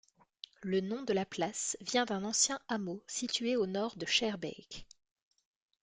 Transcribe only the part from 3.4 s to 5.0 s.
au nord de Schaerbeek.